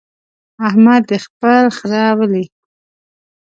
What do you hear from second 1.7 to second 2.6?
خره ولي.